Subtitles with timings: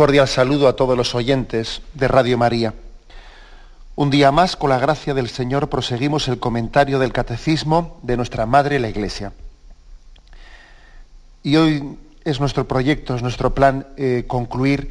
[0.00, 2.72] Cordial saludo a todos los oyentes de Radio María.
[3.96, 8.46] Un día más, con la gracia del Señor, proseguimos el comentario del Catecismo de nuestra
[8.46, 9.34] Madre la Iglesia.
[11.42, 14.90] Y hoy es nuestro proyecto, es nuestro plan eh, concluir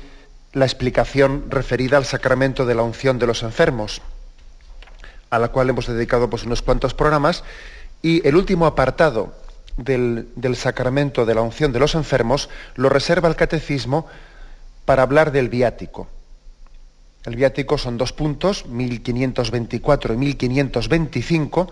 [0.53, 4.03] la explicación referida al sacramento de la unción de los enfermos,
[5.31, 7.43] a la cual hemos dedicado pues, unos cuantos programas.
[8.03, 9.33] Y el último apartado
[9.75, 14.05] del, del sacramento de la unción de los enfermos lo reserva el Catecismo
[14.89, 16.07] para hablar del viático.
[17.23, 21.71] El viático son dos puntos, 1524 y 1525,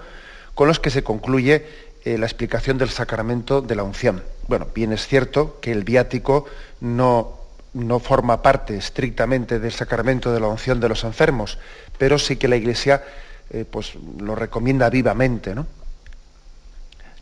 [0.53, 1.65] con los que se concluye
[2.05, 4.23] eh, la explicación del sacramento de la unción.
[4.47, 6.45] Bueno, bien es cierto que el viático
[6.79, 7.39] no,
[7.73, 11.57] no forma parte estrictamente del sacramento de la unción de los enfermos,
[11.97, 13.03] pero sí que la Iglesia
[13.49, 15.65] eh, pues, lo recomienda vivamente, ¿no?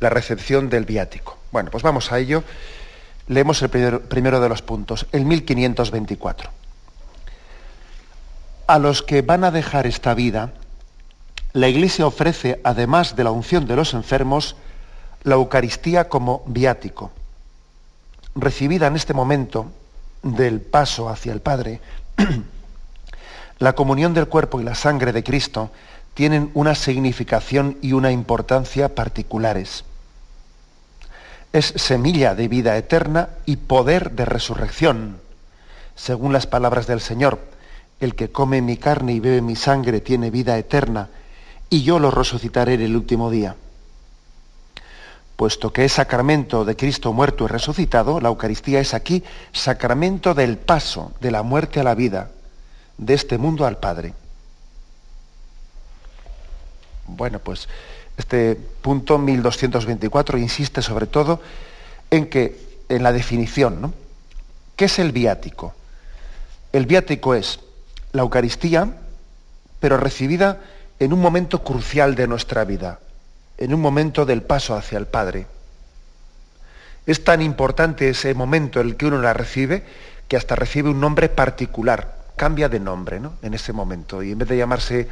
[0.01, 1.37] La recepción del viático.
[1.53, 2.43] Bueno, pues vamos a ello.
[3.27, 6.49] Leemos el primero, de los puntos, el 1524.
[8.67, 10.53] A los que van a dejar esta vida,
[11.53, 14.55] la Iglesia ofrece, además de la unción de los enfermos,
[15.23, 17.11] la Eucaristía como viático.
[18.35, 19.71] Recibida en este momento
[20.21, 21.81] del paso hacia el Padre,
[23.59, 25.71] la comunión del cuerpo y la sangre de Cristo
[26.13, 29.83] tienen una significación y una importancia particulares
[31.55, 35.21] es semilla de vida eterna y poder de resurrección.
[35.95, 37.39] Según las palabras del Señor,
[38.01, 41.07] el que come mi carne y bebe mi sangre tiene vida eterna,
[41.69, 43.55] y yo lo resucitaré en el último día.
[45.37, 49.23] Puesto que es sacramento de Cristo muerto y resucitado, la Eucaristía es aquí
[49.53, 52.31] sacramento del paso de la muerte a la vida,
[52.97, 54.13] de este mundo al Padre.
[57.07, 57.69] Bueno, pues
[58.17, 61.41] este punto 1224 insiste sobre todo
[62.09, 63.93] en que en la definición, ¿no?
[64.75, 65.73] ¿Qué es el viático?
[66.71, 67.59] El viático es
[68.11, 68.89] la Eucaristía,
[69.79, 70.61] pero recibida
[70.99, 72.99] en un momento crucial de nuestra vida,
[73.57, 75.47] en un momento del paso hacia el Padre.
[77.05, 79.83] Es tan importante ese momento en el que uno la recibe
[80.27, 83.33] que hasta recibe un nombre particular, cambia de nombre ¿no?
[83.41, 84.23] en ese momento.
[84.23, 85.07] Y en vez de llamarse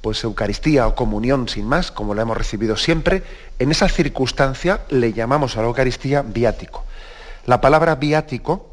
[0.00, 3.22] pues Eucaristía o comunión sin más, como la hemos recibido siempre,
[3.58, 6.84] en esa circunstancia le llamamos a la Eucaristía viático.
[7.46, 8.66] La palabra viático,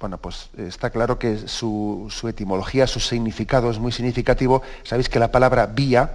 [0.00, 4.62] bueno, pues está claro que su, etimología, su significado es muy significativo.
[4.84, 6.12] Sabéis que la palabra vía,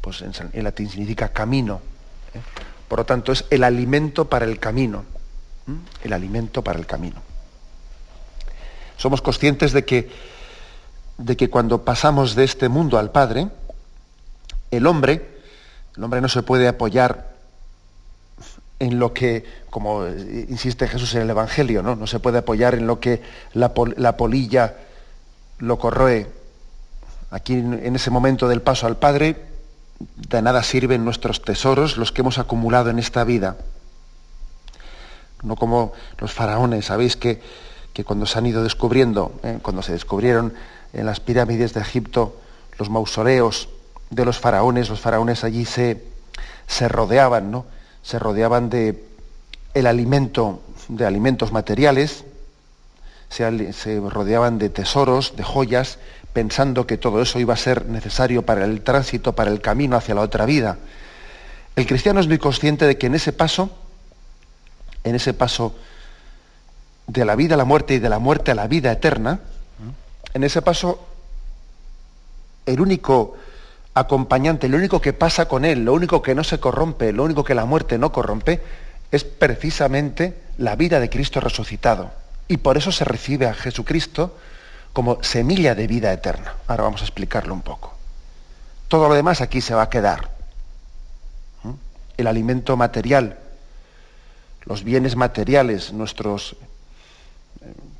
[0.00, 1.80] pues en, latín significa camino.
[2.34, 2.40] ¿eh?
[2.88, 5.04] Por lo tanto, es el alimento para el camino.
[6.02, 7.22] El alimento para el camino.
[8.96, 10.10] Somos conscientes de que,
[11.18, 13.48] de que cuando pasamos de este mundo al Padre,
[14.70, 15.40] el hombre,
[15.96, 17.34] el hombre no se puede apoyar
[18.78, 22.86] en lo que, como insiste Jesús en el Evangelio, no, no se puede apoyar en
[22.86, 23.22] lo que
[23.52, 24.76] la, polilla
[25.58, 26.28] lo corroe.
[27.30, 29.36] Aquí en ese momento del paso al Padre,
[30.16, 33.56] de nada sirven nuestros tesoros, los que hemos acumulado en esta vida.
[35.42, 37.40] No como los faraones, sabéis que,
[37.92, 40.54] que cuando se han ido descubriendo, eh, cuando se descubrieron
[40.92, 42.40] en las pirámides de Egipto
[42.78, 43.68] los mausoleos
[44.14, 46.02] de los faraones, los faraones allí se,
[46.66, 47.66] se rodeaban, ¿no?
[48.02, 49.04] Se rodeaban de
[49.74, 52.24] el alimento, de alimentos materiales,
[53.28, 55.98] se, se rodeaban de tesoros, de joyas,
[56.32, 60.14] pensando que todo eso iba a ser necesario para el tránsito, para el camino hacia
[60.14, 60.78] la otra vida.
[61.74, 63.70] El cristiano es muy consciente de que en ese paso,
[65.02, 65.74] en ese paso
[67.08, 69.40] de la vida a la muerte y de la muerte a la vida eterna,
[70.34, 71.04] en ese paso,
[72.66, 73.36] el único
[73.94, 77.44] acompañante, lo único que pasa con él, lo único que no se corrompe, lo único
[77.44, 78.60] que la muerte no corrompe,
[79.10, 82.10] es precisamente la vida de Cristo resucitado.
[82.48, 84.36] Y por eso se recibe a Jesucristo
[84.92, 86.54] como semilla de vida eterna.
[86.66, 87.94] Ahora vamos a explicarlo un poco.
[88.88, 90.30] Todo lo demás aquí se va a quedar.
[91.62, 91.70] ¿Mm?
[92.16, 93.38] El alimento material,
[94.64, 96.56] los bienes materiales, nuestros,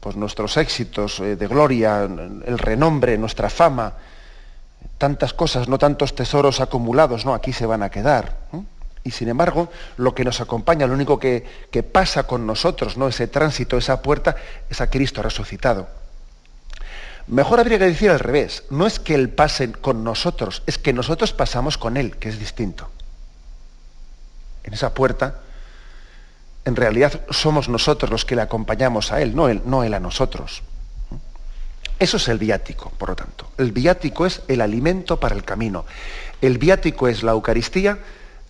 [0.01, 3.95] pues nuestros éxitos eh, de gloria, el renombre, nuestra fama,
[4.99, 8.37] tantas cosas, no tantos tesoros acumulados, no, aquí se van a quedar.
[9.03, 13.09] Y sin embargo, lo que nos acompaña, lo único que, que pasa con nosotros, ¿no?
[13.09, 14.37] ese tránsito, esa puerta,
[14.71, 15.89] es a Cristo resucitado.
[17.27, 20.93] Mejor habría que decir al revés, no es que Él pase con nosotros, es que
[20.93, 22.89] nosotros pasamos con Él, que es distinto.
[24.63, 25.41] En esa puerta
[26.65, 30.01] en realidad somos nosotros los que le acompañamos a Él, no Él, no él a
[30.01, 30.63] nosotros.
[31.99, 33.51] Eso es el viático, por lo tanto.
[33.57, 35.85] El viático es el alimento para el camino.
[36.41, 37.99] El viático es la Eucaristía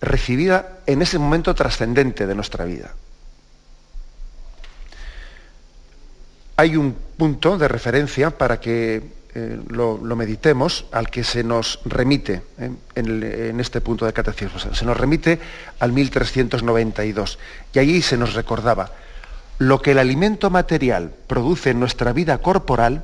[0.01, 2.93] recibida en ese momento trascendente de nuestra vida.
[6.57, 9.03] Hay un punto de referencia para que
[9.37, 14.59] eh, lo, meditemos, al que se nos remite eh, en, este punto de catecismo.
[14.59, 15.39] Se nos remite
[15.79, 17.37] al 1392.
[17.73, 18.91] Y allí se nos recordaba,
[19.59, 23.03] lo que el alimento material produce en nuestra vida corporal,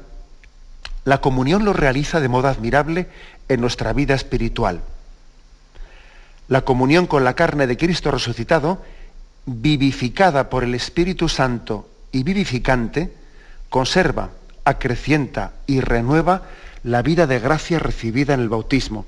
[1.06, 3.08] la comunión lo realiza de modo admirable
[3.50, 4.82] en nuestra vida espiritual.
[6.48, 8.82] La comunión con la carne de Cristo resucitado,
[9.46, 13.14] vivificada por el Espíritu Santo y vivificante,
[13.70, 14.30] conserva
[14.64, 16.44] acrecienta y renueva
[16.84, 19.06] la vida de gracia recibida en el bautismo.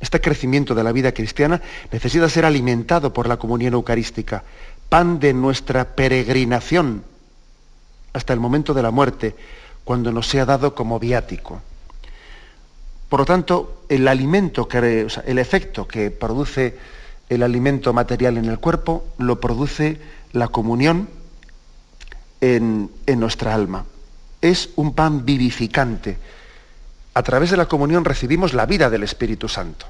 [0.00, 4.44] Este crecimiento de la vida cristiana necesita ser alimentado por la comunión eucarística,
[4.88, 7.04] pan de nuestra peregrinación
[8.12, 9.34] hasta el momento de la muerte,
[9.84, 11.60] cuando nos sea dado como viático.
[13.08, 16.76] Por lo tanto, el alimento, el efecto que produce
[17.28, 20.00] el alimento material en el cuerpo, lo produce
[20.32, 21.08] la comunión
[22.40, 23.84] en nuestra alma
[24.44, 26.18] es un pan vivificante.
[27.14, 29.86] A través de la comunión recibimos la vida del Espíritu Santo.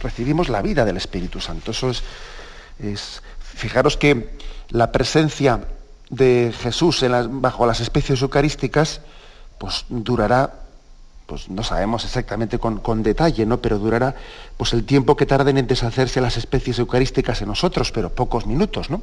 [0.00, 1.72] Recibimos la vida del Espíritu Santo.
[1.72, 4.30] Eso es, fijaros que
[4.70, 5.60] la presencia
[6.12, 9.00] de Jesús bajo las especies eucarísticas,
[9.58, 10.52] pues durará,
[11.26, 13.62] pues no sabemos exactamente con, con, detalle, ¿no?
[13.62, 14.14] Pero durará
[14.58, 18.90] pues el tiempo que tarden en deshacerse las especies eucarísticas en nosotros, pero pocos minutos,
[18.90, 19.02] ¿no?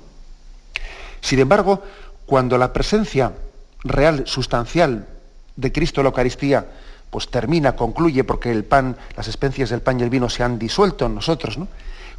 [1.20, 1.82] Sin embargo,
[2.28, 3.34] cuando la presencia
[3.84, 5.08] real, sustancial
[5.56, 6.68] de Cristo la Eucaristía,
[7.10, 10.60] pues termina, concluye, porque el pan, las especies del pan y el vino se han
[10.60, 11.68] disuelto en nosotros, ¿no?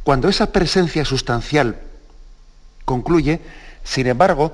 [0.03, 1.79] Cuando esa presencia sustancial
[2.83, 3.39] concluye,
[3.83, 4.51] sin embargo,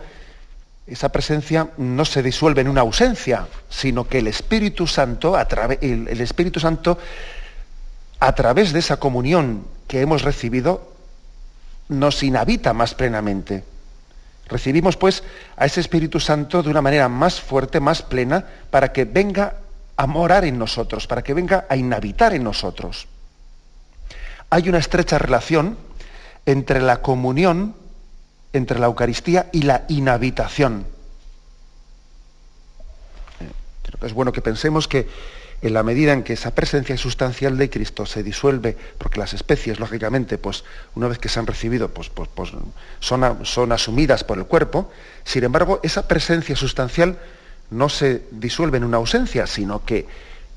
[0.88, 5.46] esa presencia no se disuelve en una ausencia, sino que el Espíritu Santo, a
[5.82, 6.98] el, Espíritu Santo,
[8.20, 10.94] a través de esa comunión que hemos recibido,
[11.90, 13.64] nos inhabita más plenamente.
[14.48, 15.24] Recibimos pues
[15.58, 19.56] a ese Espíritu Santo de una manera más fuerte, más plena, para que venga
[19.98, 23.08] a morar en nosotros, para que venga a inhabitar en nosotros.
[24.50, 25.78] Hay una estrecha relación
[26.46, 27.76] entre la comunión,
[28.54, 30.86] entre la Eucaristía y la inhabitación.
[33.84, 35.08] Creo que es bueno que pensemos que
[35.62, 39.80] en la medida en que esa presencia sustancial de Cristo se disuelve, porque las especies,
[39.80, 40.64] lógicamente, pues
[40.96, 42.52] una vez que se han recibido, pues, pues, pues
[43.00, 44.92] son, son asumidas por el cuerpo,
[45.24, 47.18] sin embargo, esa presencia sustancial
[47.72, 50.06] no se disuelve en una ausencia, sino que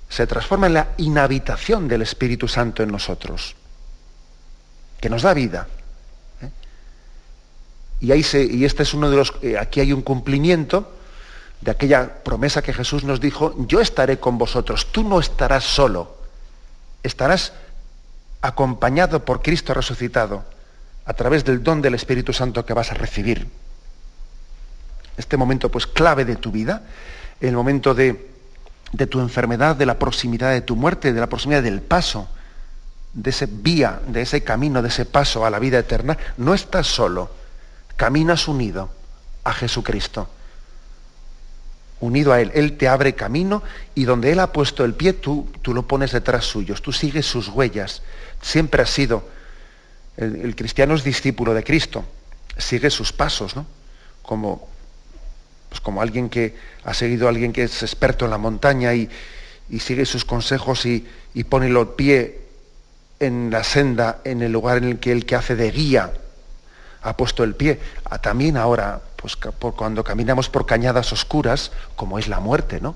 [0.09, 3.55] se transforma en la inhabitación del Espíritu Santo en nosotros,
[5.01, 5.69] que nos da vida.
[8.01, 9.35] Y este es uno de los...
[9.43, 10.91] Eh, aquí hay un cumplimiento
[11.61, 16.17] de aquella promesa que Jesús nos dijo, yo estaré con vosotros, tú no estarás solo,
[17.03, 17.53] estarás
[18.41, 20.45] acompañado por Cristo resucitado
[21.05, 23.47] a través del don del Espíritu Santo que vas a recibir.
[25.17, 26.83] Este momento pues clave de tu vida,
[27.41, 28.31] el momento de,
[28.93, 32.29] de tu enfermedad, de la proximidad de tu muerte, de la proximidad del paso,
[33.13, 36.87] de ese vía, de ese camino, de ese paso a la vida eterna, no estás
[36.87, 37.31] solo,
[38.01, 38.89] caminas unido
[39.45, 40.27] a Jesucristo
[42.01, 42.51] unido a Él.
[42.55, 43.63] Él te abre camino
[43.95, 47.27] y donde Él ha puesto el pie, tú, tú lo pones detrás suyos, tú sigues
[47.27, 48.01] sus huellas.
[48.41, 49.29] Siempre has sido,
[50.17, 52.07] el, cristiano es discípulo de Cristo,
[52.57, 53.67] sigue sus pasos, ¿no?
[54.23, 54.67] Como,
[55.69, 59.11] pues como alguien que ha seguido a alguien que es experto en la montaña y,
[59.79, 62.41] sigue sus consejos y, y pone el pie
[63.21, 66.11] en la senda, en el lugar en el que el que hace de guía
[67.03, 67.81] ha puesto el pie.
[68.23, 72.95] También ahora pues cuando caminamos por cañadas oscuras, como es la muerte, ¿no?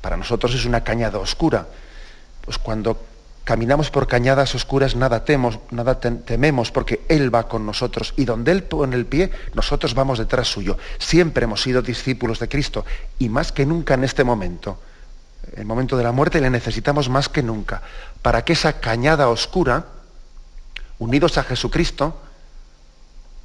[0.00, 1.66] Para nosotros es una cañada oscura.
[2.44, 3.04] Pues cuando
[3.44, 8.52] caminamos por cañadas oscuras nada temos, nada tememos, porque Él va con nosotros y donde
[8.52, 10.78] Él pone el pie, nosotros vamos detrás suyo.
[10.98, 12.86] Siempre hemos sido discípulos de Cristo
[13.18, 14.80] y más que nunca en este momento,
[15.56, 17.82] el momento de la muerte, le necesitamos más que nunca
[18.22, 19.86] para que esa cañada oscura,
[20.98, 22.20] unidos a Jesucristo,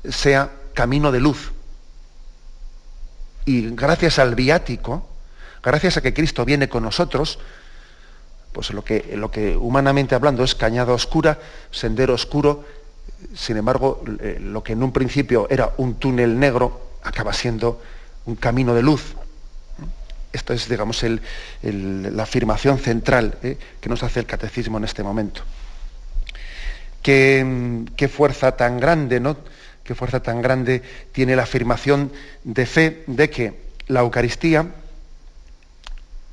[0.04, 1.52] sea camino de luz
[3.46, 5.08] Y gracias al viático,
[5.62, 7.40] gracias a que Cristo viene con nosotros,
[8.54, 11.40] pues lo que, lo que humanamente hablando es cañada oscura,
[11.72, 12.64] sendero oscuro,
[13.36, 17.82] sin embargo, eh, lo que en un principio era un túnel negro acaba siendo
[18.26, 19.16] un camino de luz.
[20.32, 21.04] Esta es, digamos,
[21.62, 25.42] la afirmación central eh, que nos hace el catecismo en este momento.
[27.02, 29.38] Qué, qué, fuerza tan grande, ¿no?
[29.84, 32.12] Qué fuerza tan grande tiene la afirmación
[32.44, 33.54] de fe de que
[33.88, 34.68] la Eucaristía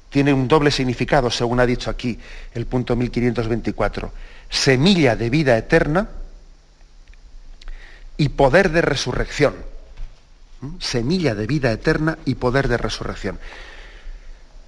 [0.09, 2.19] tiene un doble significado, según ha dicho aquí
[2.55, 4.13] el punto 1524.
[4.51, 6.09] Semilla de vida eterna
[8.17, 9.55] y poder de resurrección.
[10.61, 10.81] ¿Mm?
[10.81, 13.39] Semilla de vida eterna y poder de resurrección.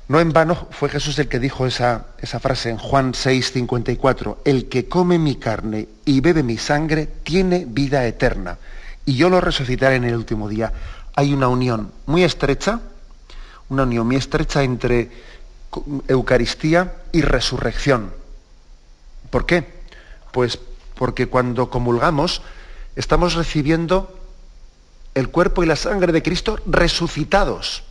[0.09, 4.43] No en vano fue Jesús el que dijo esa, esa frase en Juan 6, 54.
[4.45, 8.59] El que come mi carne y bebe mi sangre tiene vida eterna.
[9.05, 10.73] Y yo lo resucitaré en el último día.
[11.15, 12.81] Hay una unión muy estrecha,
[13.69, 15.11] una unión muy estrecha entre
[16.09, 18.13] Eucaristía y resurrección.
[19.31, 19.67] ¿Por qué?
[20.33, 20.59] Pues
[20.95, 22.43] porque cuando comulgamos
[22.97, 24.19] estamos recibiendo
[25.15, 27.85] el cuerpo y la sangre de Cristo resucitados.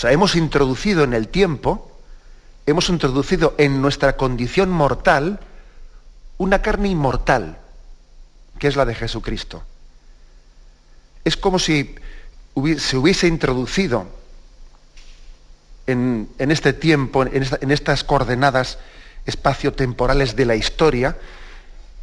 [0.00, 1.92] O sea, hemos introducido en el tiempo,
[2.64, 5.40] hemos introducido en nuestra condición mortal
[6.38, 7.58] una carne inmortal,
[8.58, 9.62] que es la de Jesucristo.
[11.22, 11.96] Es como si
[12.78, 14.06] se hubiese introducido
[15.86, 18.78] en, este tiempo, en, estas coordenadas
[19.26, 21.18] espaciotemporales de la historia,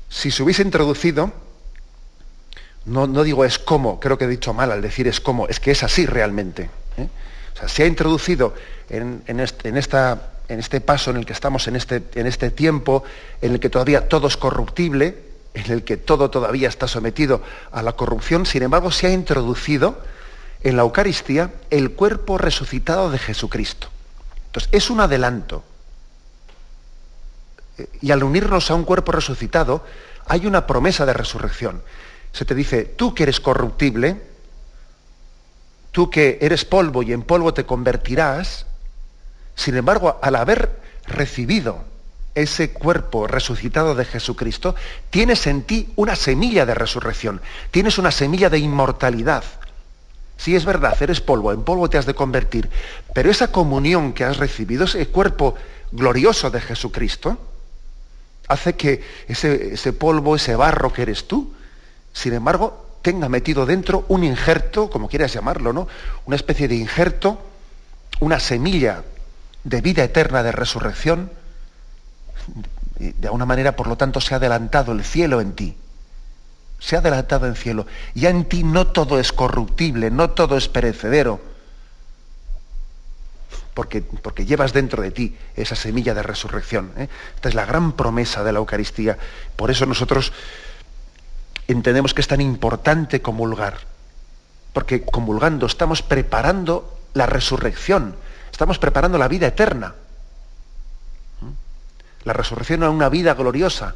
[0.08, 1.34] si se hubiese introducido,
[2.86, 5.72] no, digo es como, creo que he dicho mal al decir es como, es que
[5.72, 6.70] es así realmente.
[7.58, 8.54] Sea, se ha introducido
[8.90, 13.04] en, esta, en, este paso en el que estamos, en este, en este tiempo,
[13.42, 17.82] en el que todavía todo es corruptible, en el que todo todavía está sometido a
[17.82, 20.02] la corrupción, sin embargo se ha introducido
[20.64, 23.90] en la Eucaristía el cuerpo resucitado de Jesucristo.
[24.48, 25.64] Entonces, es un adelanto.
[27.78, 29.84] Eh, y al unirnos a un cuerpo resucitado,
[30.26, 31.82] hay una promesa de resurrección.
[32.34, 34.22] Se te dice, tú que eres corruptible,
[35.92, 38.66] tú que eres polvo y en polvo te convertirás,
[39.56, 41.84] sin embargo, al haber recibido
[42.36, 44.76] ese cuerpo resucitado de Jesucristo,
[45.10, 47.42] tienes en ti una semilla de resurrección,
[47.72, 49.44] tienes una semilla de inmortalidad.
[50.38, 52.70] Sí, es verdad, eres polvo, en polvo te has de convertir,
[53.16, 55.56] pero esa comunión que has recibido, ese cuerpo
[55.92, 57.40] glorioso de Jesucristo,
[58.48, 61.54] hace que ese, ese polvo, ese barro que eres tú,
[62.14, 65.88] sin embargo, tenga metido dentro un injerto, como quieras llamarlo, ¿no?
[66.26, 67.42] Una especie de injerto,
[68.20, 69.06] una semilla
[69.64, 71.32] de vida eterna, de resurrección.
[72.98, 75.78] De alguna manera, por lo tanto, se ha adelantado el cielo en ti
[76.80, 77.88] se ha adelantado en cielo.
[78.14, 81.42] Ya en ti no todo es corruptible, no todo es perecedero,
[83.74, 86.92] porque, porque llevas dentro de ti esa semilla de resurrección.
[86.98, 87.10] ¿eh?
[87.34, 89.18] Esta es la gran promesa de la Eucaristía.
[89.56, 90.34] Por eso nosotros
[91.68, 93.78] entendemos que es tan importante comulgar,
[94.74, 98.16] porque comulgando estamos preparando la resurrección,
[98.52, 99.96] estamos preparando la vida eterna.
[101.42, 102.26] ¿Mm?
[102.26, 103.96] La resurrección a una vida gloriosa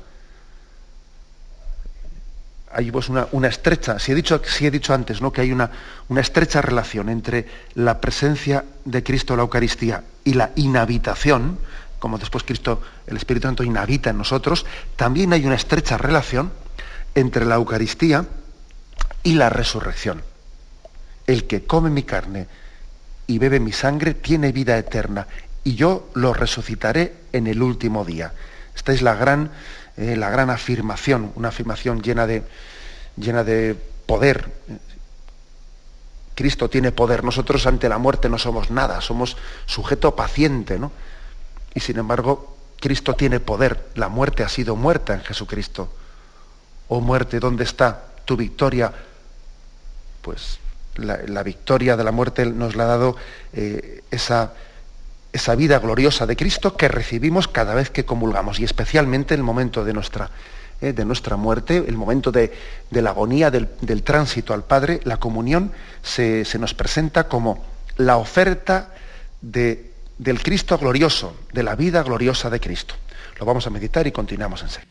[2.74, 5.32] hay pues una, estrecha, si he, dicho, si he dicho antes ¿no?
[5.32, 5.72] que hay una,
[6.08, 11.60] una, estrecha relación entre la presencia de Cristo en la Eucaristía y la inhabitación,
[12.00, 16.52] como después Cristo, el Espíritu Santo inhabita en nosotros, también hay una estrecha relación
[17.16, 18.26] entre la Eucaristía
[19.24, 20.24] y la resurrección.
[21.28, 22.48] El que come mi carne
[23.28, 25.28] y bebe mi sangre tiene vida eterna
[25.64, 28.34] y yo lo resucitaré en el último día.
[28.76, 29.52] Esta es la gran
[29.98, 32.44] eh, la gran afirmación, una afirmación llena de,
[33.18, 33.76] llena de
[34.06, 34.50] poder.
[36.34, 40.92] Cristo tiene poder, nosotros ante la muerte no somos nada, somos sujeto paciente, ¿no?
[41.76, 45.94] Y sin embargo, Cristo tiene poder, la muerte ha sido muerta en Jesucristo.
[46.94, 48.92] Oh muerte, ¿dónde está tu victoria?
[50.22, 50.60] Pues
[50.96, 53.16] la, victoria de la muerte nos la ha dado
[53.54, 54.52] eh, esa,
[55.32, 59.46] esa vida gloriosa de Cristo que recibimos cada vez que comulgamos y especialmente en el
[59.46, 60.32] momento de nuestra,
[60.82, 62.52] eh, de nuestra muerte, el momento de,
[62.90, 65.72] la agonía, del, tránsito al Padre, la comunión
[66.04, 67.64] se, nos presenta como
[67.96, 68.94] la oferta
[69.40, 72.96] de, del Cristo glorioso, de la vida gloriosa de Cristo.
[73.40, 74.91] Lo vamos a meditar y continuamos en serio.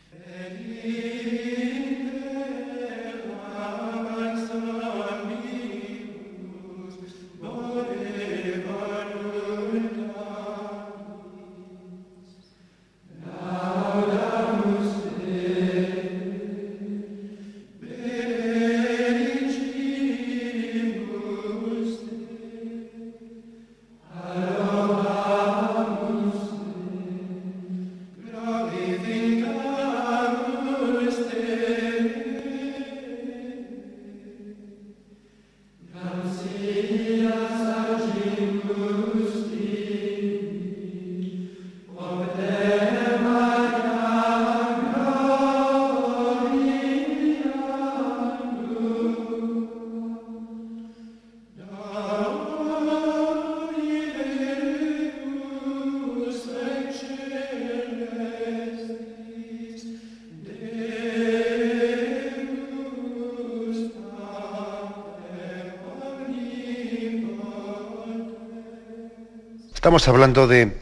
[69.91, 70.77] Estamos hablando de,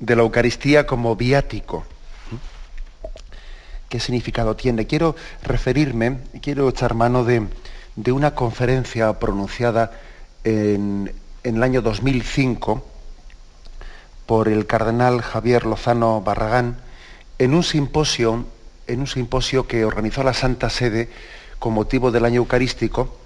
[0.00, 1.84] la Eucaristía como viático.
[3.90, 4.86] ¿Qué significado tiene?
[4.86, 7.46] Quiero referirme, quiero echar mano de,
[8.10, 9.92] una conferencia pronunciada
[10.44, 12.82] en, en, el año 2005
[14.24, 16.78] por el cardenal Javier Lozano Barragán
[17.38, 18.46] en un simposio,
[18.86, 21.10] en un simposio que organizó la Santa Sede
[21.58, 23.18] con motivo del año eucarístico,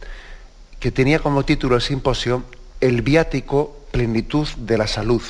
[0.81, 2.43] que tenía como título el simposio
[2.81, 5.23] El viático plenitud de la salud.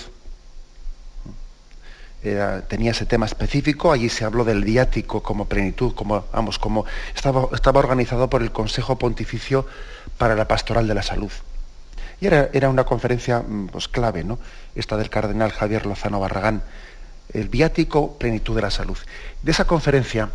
[2.69, 6.85] tenía ese tema específico, allí se habló del viático como plenitud, como, vamos, como
[7.15, 9.67] estaba, estaba organizado por el Consejo Pontificio
[10.19, 11.33] para la Pastoral de la Salud.
[12.21, 14.38] Y era, era una conferencia mm, pues, clave, ¿no?
[14.75, 16.62] Esta del cardenal Javier Lozano Barragán,
[17.33, 18.99] el viático plenitud de la salud.
[19.43, 20.31] De esa conferencia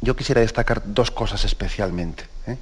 [0.00, 2.24] yo quisiera destacar dos cosas especialmente.
[2.46, 2.56] ¿eh?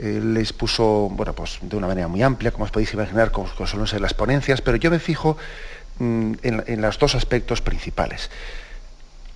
[0.00, 3.86] Les puso, bueno, pues de una manera muy amplia, como os podéis imaginar, como, suelen
[3.86, 5.36] ser las ponencias, pero yo me fijo
[5.98, 8.30] mm, en, los dos aspectos principales.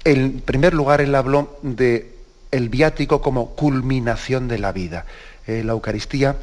[0.04, 2.14] En primer lugar, él habló de
[2.50, 5.04] el viático como culminación de la vida.
[5.46, 6.36] Eh, la Eucaristía,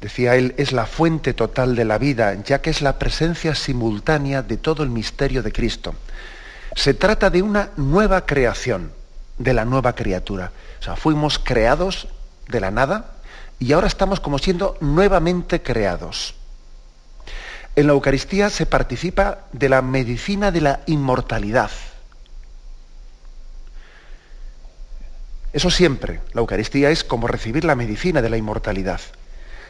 [0.00, 4.42] decía él, es la fuente total de la vida, ya que es la presencia simultánea
[4.42, 5.94] de todo el misterio de Cristo.
[6.76, 8.92] Se trata de una nueva creación,
[9.38, 10.52] de la nueva criatura.
[10.78, 12.06] O sea, fuimos creados
[12.48, 13.15] de la nada
[13.58, 16.34] y ahora estamos como siendo nuevamente creados.
[17.74, 21.70] En la Eucaristía se participa de la medicina de la inmortalidad.
[25.52, 29.00] Eso siempre, la Eucaristía es como recibir la medicina de la inmortalidad.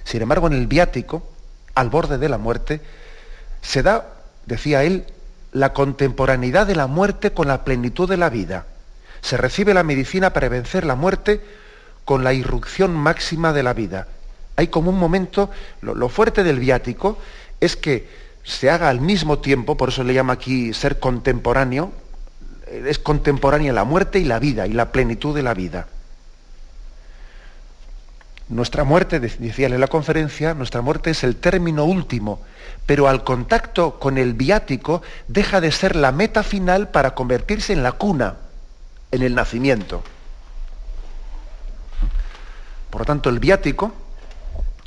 [0.05, 1.29] Sin embargo, en el viático,
[1.75, 2.81] al borde de la muerte,
[3.63, 4.07] se da,
[4.47, 5.07] decía él,
[5.53, 8.67] la contemporaneidad de la muerte con la plenitud de la vida.
[9.21, 11.41] Se recibe la medicina para vencer la muerte
[12.07, 14.07] con la irrupción máxima de la vida.
[14.55, 15.51] Hay como un momento,
[15.83, 17.19] lo, fuerte del viático
[17.61, 18.09] es que
[18.45, 21.91] se haga al mismo tiempo, por eso le llama aquí ser contemporáneo,
[22.71, 25.89] es contemporánea la muerte y la vida y la plenitud de la vida.
[28.49, 32.41] Nuestra muerte, decía en la conferencia, nuestra muerte es el término último,
[32.87, 37.83] pero al contacto con el viático deja de ser la meta final para convertirse en
[37.83, 38.37] la cuna,
[39.11, 40.05] en el nacimiento.
[42.91, 43.93] Por lo tanto, el viático,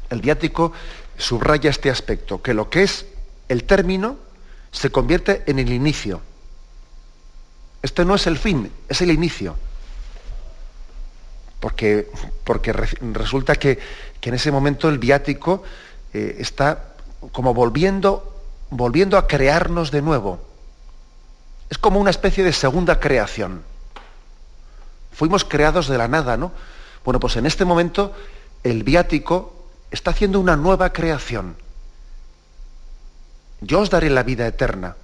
[0.10, 0.72] el viático
[1.18, 3.06] subraya este aspecto, que lo que es
[3.50, 4.18] el término
[4.72, 6.22] se convierte en el inicio.
[7.82, 9.56] Este no es el fin, es el inicio.
[11.60, 12.08] Porque,
[12.44, 13.80] porque resulta que,
[14.22, 15.64] en ese momento el viático
[16.14, 16.94] eh, está
[17.32, 20.40] como volviendo, volviendo a crearnos de nuevo.
[21.70, 23.64] Es como una especie de segunda creación.
[25.12, 26.52] Fuimos creados de la nada, ¿no?
[27.10, 28.14] Bueno, pues en este momento
[28.64, 31.56] el viático está haciendo una nueva creación.
[33.62, 34.96] Yo os daré la vida eterna.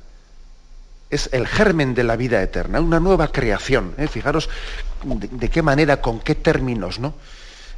[1.10, 3.96] Es el germen de la vida eterna, una nueva creación.
[3.98, 4.08] ¿eh?
[4.08, 4.52] Fijaros
[5.04, 7.16] de, qué manera, con qué términos, ¿no?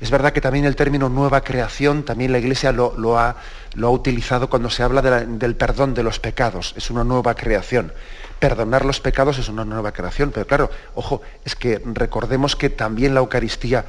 [0.02, 3.38] Es verdad que también el término nueva creación, también la Iglesia lo, ha,
[3.76, 6.74] lo ha, utilizado cuando se habla del perdón de los pecados.
[6.76, 7.94] Es una nueva creación.
[8.40, 13.14] Perdonar los pecados es una nueva creación, pero claro, ojo, es que recordemos que también
[13.16, 13.86] la Eucaristía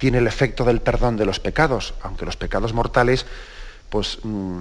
[0.00, 3.26] tiene el efecto del perdón de los pecados, aunque los pecados mortales
[3.90, 4.60] pues, mm,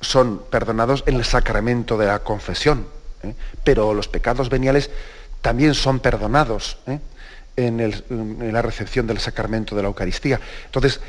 [0.00, 2.86] son perdonados en el sacramento de la confesión,
[3.24, 3.34] ¿eh?
[3.64, 4.90] pero los pecados veniales
[5.42, 7.00] también son perdonados ¿eh?
[7.56, 10.38] en, la recepción del sacramento de la Eucaristía.
[10.66, 11.00] Entonces,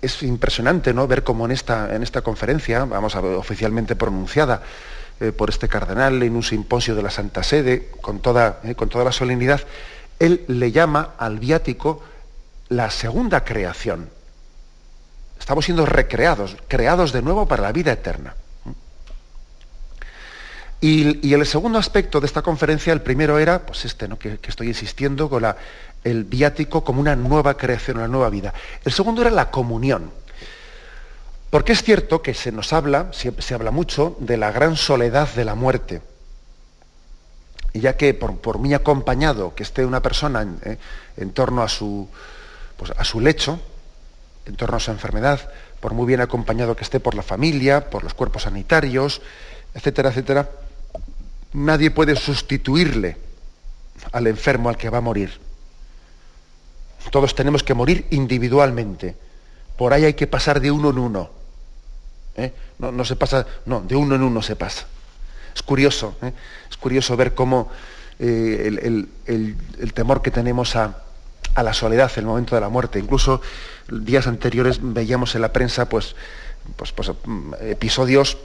[0.00, 1.06] es impresionante ¿no?
[1.06, 4.62] ver cómo en esta, en esta conferencia, vamos a ver, oficialmente pronunciada
[5.20, 9.04] eh, por este cardenal en un simposio de la Santa Sede, con toda, con toda
[9.04, 9.60] la solemnidad,
[10.18, 12.02] él le llama al viático
[12.68, 14.10] la segunda creación.
[15.38, 18.34] Estamos siendo recreados, creados de nuevo para la vida eterna.
[20.80, 24.18] Y, el segundo aspecto de esta conferencia, el primero era, pues este, ¿no?
[24.18, 25.56] que, estoy insistiendo, con la,
[26.04, 28.54] el viático como una nueva creación, una nueva vida.
[28.84, 30.12] El segundo era la comunión.
[31.50, 35.44] Porque es cierto que se nos habla, se habla mucho de la gran soledad de
[35.44, 36.02] la muerte
[37.74, 42.08] ya que por, muy acompañado que esté una persona en, eh, torno a su,
[42.76, 43.60] pues, a su lecho,
[44.46, 45.50] en torno a su enfermedad,
[45.80, 49.20] por muy bien acompañado que esté por la familia, por los cuerpos sanitarios,
[49.74, 50.48] etcétera, etcétera,
[51.52, 53.16] nadie puede sustituirle
[54.12, 55.38] al enfermo al que va a morir.
[57.10, 59.16] Todos tenemos que morir individualmente.
[59.76, 61.30] Por ahí hay que pasar de uno en uno.
[62.36, 62.52] ¿eh?
[62.78, 64.86] No, no se pasa, no, de uno en uno se pasa.
[65.58, 66.32] Es curioso, ¿eh?
[66.70, 67.68] es curioso ver cómo
[68.20, 68.70] eh,
[69.26, 71.02] el, temor que tenemos a,
[71.56, 73.00] la soledad, el momento de la muerte.
[73.00, 73.40] Incluso
[73.90, 76.14] días anteriores veíamos en la prensa pues,
[76.76, 78.38] pues, pues mm, episodios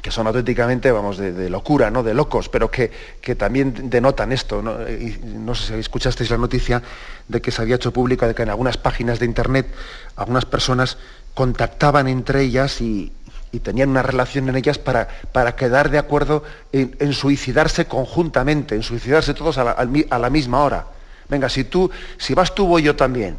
[0.00, 2.02] que son auténticamente, vamos, de, locura, ¿no?
[2.02, 2.90] De locos, pero que,
[3.20, 4.62] que también denotan esto.
[4.62, 4.88] ¿no?
[4.88, 6.82] Y no sé si escuchasteis la noticia
[7.28, 9.68] de que se había hecho público de que en algunas páginas de internet
[10.16, 10.96] algunas personas
[11.34, 13.12] contactaban entre ellas y,
[13.60, 19.34] tenían una relación en ellas para, para quedar de acuerdo en, suicidarse conjuntamente, en suicidarse
[19.34, 20.86] todos a la, misma hora.
[21.28, 23.36] Venga, si tú, si vas tú, voy yo también.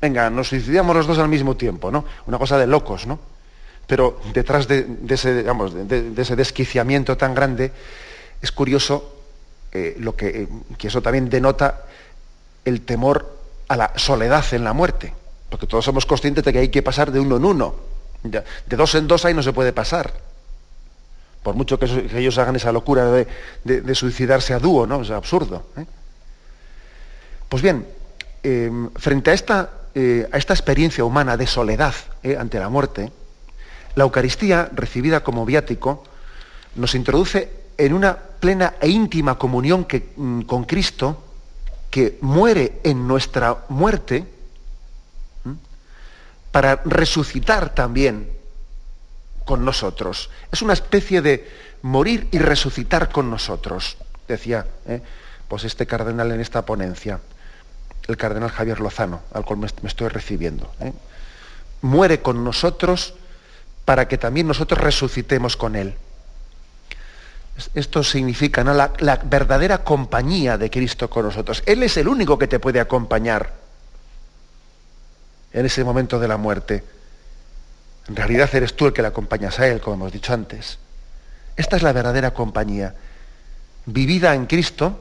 [0.00, 2.04] Venga, nos suicidamos los dos al mismo tiempo, ¿no?
[2.26, 3.20] Una cosa de locos, ¿no?
[3.86, 7.70] Pero detrás de, ese, de, ese, desquiciamiento tan grande,
[8.40, 9.14] es curioso
[9.70, 11.82] eh, lo que, que eso también denota
[12.64, 15.14] el temor a la soledad en la muerte.
[15.48, 17.92] Porque todos somos conscientes de que hay que pasar de uno en uno.
[18.22, 20.12] De dos en dos ahí no se puede pasar.
[21.42, 25.02] Por mucho que, ellos hagan esa locura de, suicidarse a dúo, ¿no?
[25.02, 25.64] Es absurdo.
[25.76, 25.86] ¿eh?
[27.48, 27.86] Pues bien,
[28.42, 31.94] em, frente a esta, eh, a esta, experiencia humana de soledad
[32.38, 33.10] ante la muerte,
[33.96, 36.04] la Eucaristía, recibida como viático,
[36.76, 41.22] nos introduce en una plena e íntima comunión mm, con Cristo,
[41.90, 44.24] que muere en nuestra muerte,
[46.52, 48.30] para resucitar también
[49.44, 50.30] con nosotros.
[50.52, 51.50] Es una especie de
[51.82, 53.96] morir y resucitar con nosotros,
[54.28, 55.02] decía ¿eh?
[55.48, 57.20] pues este cardenal en esta ponencia,
[58.06, 60.72] el cardenal Javier Lozano, al cual me, estoy recibiendo.
[60.80, 60.92] ¿eh?
[61.80, 63.14] Muere con nosotros
[63.84, 65.94] para que también nosotros resucitemos con Él.
[67.74, 71.62] Esto significa la, la, verdadera compañía de Cristo con nosotros.
[71.66, 73.61] Él es el único que te puede acompañar
[75.52, 76.84] en ese momento de la muerte.
[78.08, 80.78] En realidad eres tú el que le acompañas a Él, como hemos dicho antes.
[81.56, 82.94] Esta es la verdadera compañía.
[83.86, 84.98] Vivida en Cristo,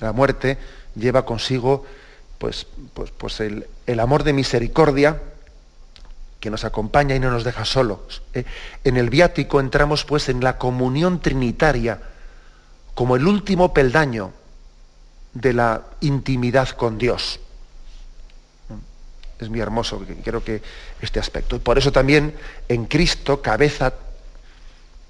[0.00, 0.58] la muerte
[0.94, 1.84] lleva consigo
[2.38, 5.20] pues, pues, pues el, el amor de misericordia
[6.40, 8.22] que nos acompaña y no nos deja solos.
[8.32, 8.44] Eh,
[8.84, 12.00] en el viático entramos pues en la comunión trinitaria
[12.94, 14.32] como el último peldaño
[15.34, 17.40] de la intimidad con Dios.
[19.40, 20.62] Es muy hermoso, creo que
[21.00, 21.56] este aspecto.
[21.56, 22.34] Y por eso también
[22.68, 23.94] en Cristo, cabeza,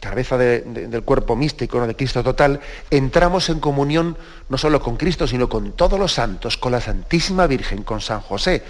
[0.01, 4.17] cabeza del cuerpo místico, de Cristo total, entramos en comunión
[4.49, 8.21] no solo con Cristo, sino con todos los santos, con la Santísima Virgen, con San
[8.21, 8.63] José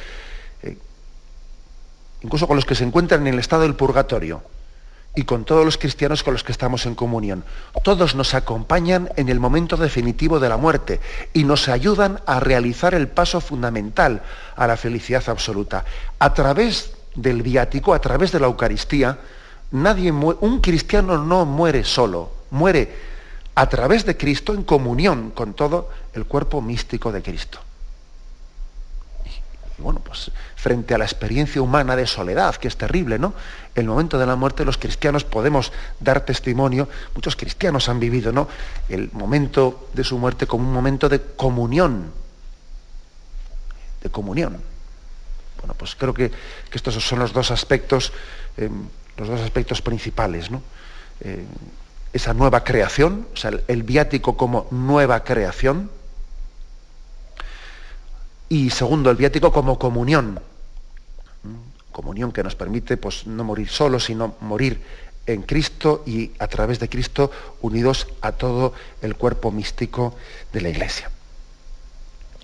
[2.22, 4.42] incluso con los que se encuentran en el estado del purgatorio
[5.14, 7.44] y con todos los cristianos con los que estamos en comunión.
[7.82, 11.00] Todos nos acompañan en el momento definitivo de la muerte
[11.32, 14.22] y nos ayudan a realizar el paso fundamental
[14.56, 15.84] a la felicidad absoluta.
[16.18, 19.18] A través del viático, a través de la Eucaristía,
[19.72, 23.10] nadie un cristiano no muere solo, muere
[23.54, 27.60] a través de Cristo en comunión con todo el cuerpo místico de Cristo
[29.80, 33.34] bueno, pues frente a la experiencia humana de soledad, que es terrible, ¿no?
[33.74, 38.48] El momento de la muerte los cristianos podemos dar testimonio, muchos cristianos han vivido, ¿no?
[38.88, 42.12] El momento de su muerte como un momento de comunión,
[44.02, 44.62] de comunión.
[45.58, 46.30] Bueno, pues creo que,
[46.72, 48.12] estos son los dos aspectos,
[48.56, 50.62] em, los dos aspectos principales, ¿no?
[51.20, 51.44] Eh,
[52.12, 55.90] esa nueva creación, o sea, el viático como nueva creación,
[58.50, 60.40] y segundo, el viático como comunión.
[61.92, 64.82] Comunión que nos permite pues, no morir solos, sino morir
[65.24, 67.30] en Cristo y a través de Cristo
[67.62, 70.16] unidos a todo el cuerpo místico
[70.52, 71.10] de la Iglesia.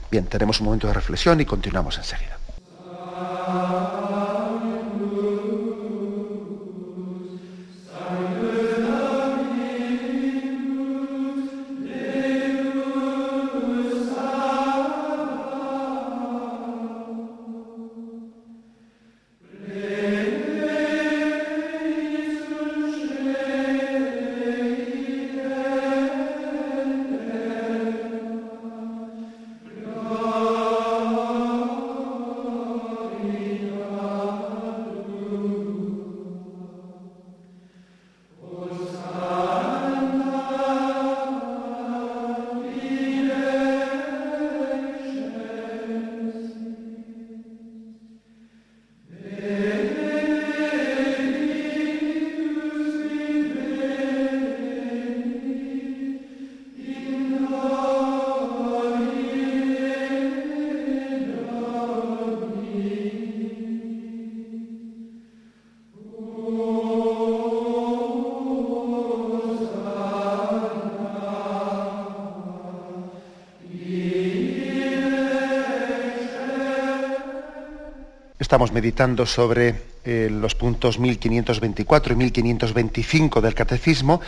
[0.08, 2.38] Bien, tenemos un momento de reflexión y continuamos enseguida.
[78.46, 84.20] Estamos meditando sobre eh, los puntos 1524 y 1525 del Catecismo,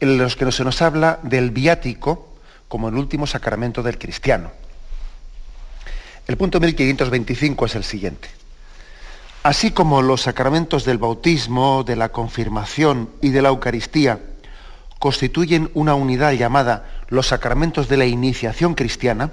[0.00, 2.36] en los que se nos habla del viático
[2.68, 4.50] como el último sacramento del cristiano.
[6.26, 8.30] El punto 1525 es el siguiente.
[9.42, 14.20] Así como los sacramentos del bautismo, de la confirmación y de la Eucaristía
[14.98, 19.32] constituyen una unidad llamada los sacramentos de la iniciación cristiana,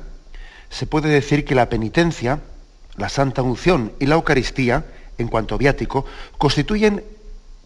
[0.69, 2.41] se puede decir que la penitencia,
[2.97, 4.85] la santa unción y la Eucaristía,
[5.17, 6.05] en cuanto viático,
[6.37, 7.03] constituyen,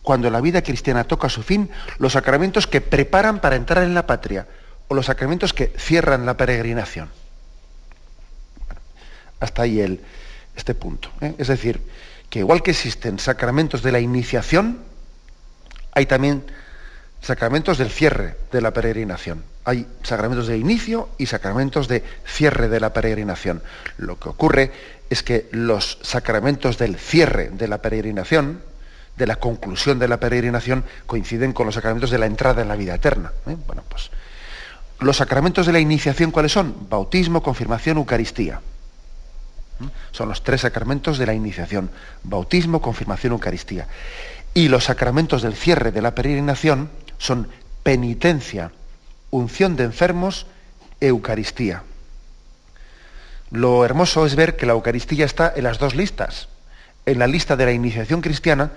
[0.02, 4.08] cuando la vida cristiana toca su fin, los sacramentos que preparan para entrar en la
[4.08, 4.48] patria
[4.88, 7.10] o los sacramentos que cierran la peregrinación.
[9.40, 10.02] hasta ahí el,
[10.56, 11.10] este punto.
[11.22, 11.36] ¿eh?
[11.38, 11.82] Es decir,
[12.30, 14.80] que igual que existen sacramentos de la iniciación,
[15.94, 16.44] hay también
[17.22, 19.44] sacramentos del cierre de la peregrinación.
[19.64, 23.62] Hay sacramentos de inicio y sacramentos de cierre de la peregrinación.
[23.98, 24.72] Lo que ocurre
[25.10, 28.62] es que los sacramentos del cierre de la peregrinación,
[29.16, 32.76] de la conclusión de la peregrinación, coinciden con los sacramentos de la entrada en la
[32.76, 33.32] vida eterna.
[33.48, 33.56] ¿eh?
[33.66, 34.12] Bueno, pues
[35.00, 36.90] los sacramentos de la iniciación, ¿cuáles son?
[36.90, 38.62] Bautismo, confirmación, Eucaristía.
[40.12, 41.92] Son los tres sacramentos de la iniciación,
[42.24, 43.88] bautismo, confirmación, Eucaristía.
[44.56, 46.90] Y los sacramentos del cierre de la peregrinación
[47.20, 47.48] son
[47.84, 48.72] penitencia,
[49.30, 50.48] unción de enfermos,
[51.00, 51.84] Eucaristía.
[53.52, 56.50] Lo hermoso es ver que la Eucaristía está en las dos listas,
[57.06, 58.72] en la lista de la iniciación cristiana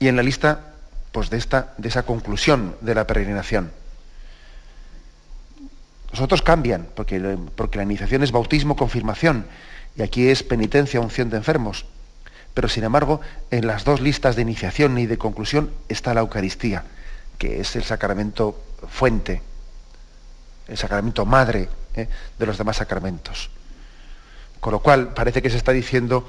[0.00, 0.72] y en la lista
[1.12, 3.70] pues, de, esta, de esa conclusión de la peregrinación.
[6.12, 9.46] Nosotros cambian, porque, porque la iniciación es bautismo, confirmación,
[9.94, 11.86] y aquí es penitencia, unción de enfermos.
[12.54, 13.20] Pero sin embargo,
[13.52, 16.82] en las dos listas de iniciación y de conclusión está la Eucaristía,
[17.38, 19.40] que es el sacramento fuente,
[20.66, 22.08] el sacramento madre ¿eh?
[22.36, 23.50] de los demás sacramentos.
[24.60, 26.28] Con lo cual, parece que se está diciendo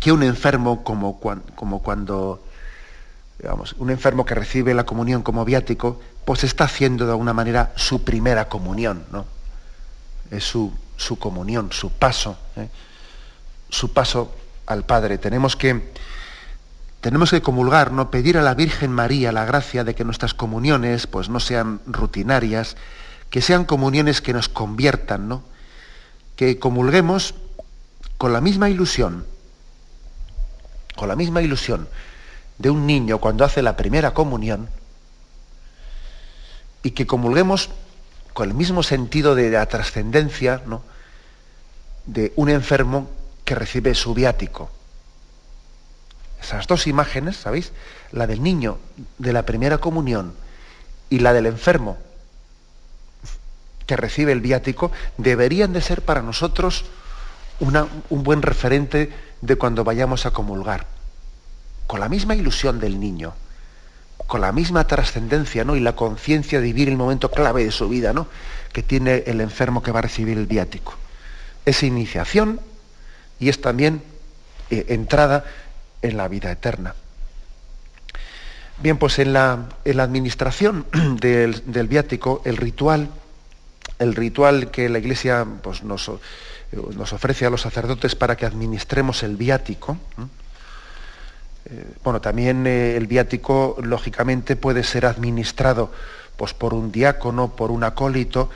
[0.00, 2.44] que un enfermo, como, cuando,
[3.38, 7.72] digamos, un enfermo que recibe la comunión como viático, pues está haciendo de alguna manera
[7.76, 9.24] su primera comunión, ¿no?
[10.30, 12.68] Es su su comunión, su paso, ¿eh?
[13.68, 14.34] su paso
[14.66, 15.18] al Padre.
[15.18, 15.92] Tenemos que,
[17.00, 18.10] tenemos que comulgar, ¿no?
[18.10, 22.76] pedir a la Virgen María la gracia de que nuestras comuniones pues, no sean rutinarias,
[23.30, 25.42] que sean comuniones que nos conviertan, ¿no?
[26.36, 27.34] Que comulguemos
[28.18, 29.26] con la misma ilusión,
[30.94, 31.88] con la misma ilusión
[32.58, 34.68] de un niño cuando hace la primera comunión,
[36.82, 37.70] y que comulguemos
[38.32, 40.82] con el mismo sentido de la trascendencia ¿no?
[42.04, 43.10] de un enfermo
[43.44, 44.70] que recibe su viático.
[46.40, 47.72] Esas dos imágenes, ¿sabéis?
[48.12, 48.78] La del niño
[49.18, 50.34] de la primera comunión
[51.10, 51.98] y la del enfermo
[53.86, 56.84] que recibe el viático, deberían de ser para nosotros
[57.60, 60.86] un buen referente de cuando vayamos a comulgar.
[61.86, 63.34] Con la misma ilusión del niño
[64.26, 65.76] con la misma trascendencia ¿no?
[65.76, 68.26] y la conciencia de vivir el momento clave de su vida ¿no?
[68.72, 70.94] que tiene el enfermo que va a recibir el viático.
[71.64, 72.60] Es iniciación
[73.38, 74.02] y es también
[74.70, 75.44] eh, entrada
[76.02, 76.94] en la vida eterna.
[78.78, 80.86] Bien, pues en la, en la administración
[81.20, 83.08] del, viático, el ritual,
[83.98, 86.10] el ritual que la Iglesia pues, nos,
[86.72, 89.96] nos, ofrece a los sacerdotes para que administremos el viático,
[91.68, 95.90] eh, bueno, también eh, el viático, lógicamente, puede ser administrado
[96.36, 98.50] pues, por un diácono, por un acólito,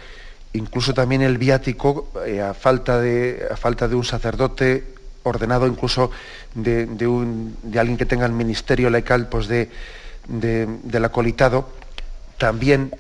[0.53, 6.13] incluso también el viático, eh, a, falta de, a falta de un sacerdote ordenado, incluso
[6.55, 6.83] de,
[7.79, 9.71] alguien que tenga el ministerio legal pues, de,
[10.29, 11.69] del acolitado,
[12.39, 12.95] también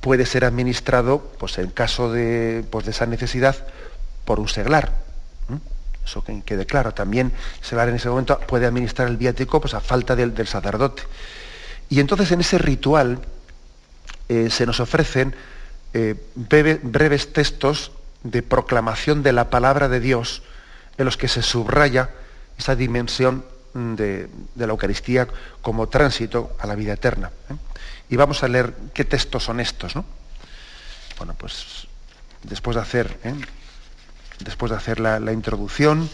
[0.00, 3.56] puede ser administrado, pues en caso de, pues, de esa necesidad,
[4.24, 5.02] por un seglar
[6.04, 9.74] eso que quede claro, también se va en ese momento, puede administrar el viático pues,
[9.74, 11.02] a falta del, sacerdote.
[11.88, 13.20] Y entonces en ese ritual
[14.28, 15.34] eh, se nos ofrecen
[15.94, 20.42] eh, breves textos de proclamación de la palabra de Dios
[20.96, 22.10] en los que se subraya
[22.58, 25.28] esa dimensión de, la Eucaristía
[25.60, 27.30] como tránsito a la vida eterna.
[27.50, 27.54] ¿eh?
[28.12, 29.96] Y vamos a leer qué textos son estos.
[29.96, 30.04] ¿no?
[31.16, 31.86] Bueno, pues
[32.42, 33.16] después de hacer
[34.40, 36.10] después de hacer la, introducción,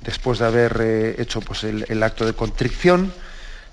[0.00, 3.12] después de haber eh, hecho pues, el, acto de contrición,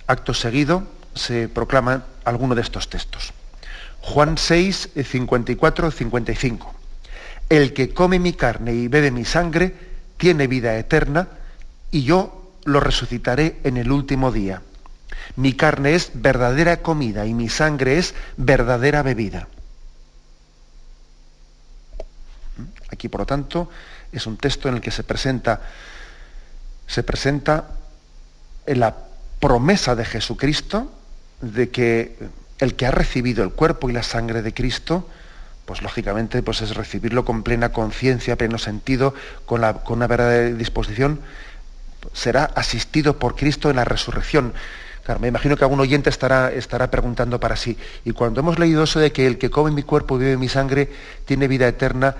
[0.07, 0.83] acto seguido
[1.15, 3.31] se proclama alguno de estos textos.
[4.01, 6.75] Juan 6, 54, 55.
[7.47, 9.73] El que come mi carne y bebe mi sangre
[10.17, 11.29] tiene vida eterna
[11.91, 14.63] y yo lo resucitaré en el último día.
[15.35, 19.47] Mi carne es verdadera comida y mi sangre es verdadera bebida.
[22.91, 23.69] Aquí, por lo tanto,
[24.11, 25.61] es un texto en el que se presenta,
[26.87, 27.71] se presenta
[28.65, 28.95] en la
[29.39, 30.91] promesa de Jesucristo
[31.41, 32.17] de que
[32.59, 35.07] el que ha recibido el cuerpo y la sangre de Cristo,
[35.65, 39.13] pues lógicamente pues es recibirlo con plena conciencia, pleno sentido,
[39.45, 41.21] con, la, con una verdadera disposición,
[42.13, 44.53] será asistido por Cristo en la resurrección.
[45.17, 48.99] Me imagino que algún oyente estará, estará preguntando para sí, y cuando hemos leído eso
[48.99, 50.89] de que el que come mi cuerpo y bebe mi sangre
[51.25, 52.15] tiene vida eterna,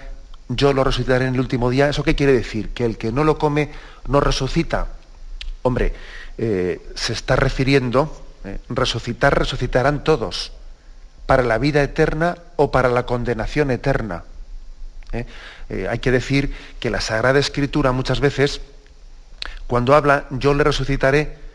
[0.48, 2.70] yo lo resucitaré en el último día, ¿eso qué quiere decir?
[2.70, 3.70] ¿Que el que no lo come
[4.08, 4.88] no resucita?
[5.62, 5.94] Hombre,
[6.40, 10.52] eh, se está refiriendo, eh, resucitar, resucitarán todos,
[11.28, 14.24] para la vida eterna o para la condenación eterna.
[15.12, 15.26] ¿eh?
[15.88, 18.62] hay que decir que la Sagrada Escritura muchas veces,
[19.68, 21.49] cuando habla yo le resucitaré,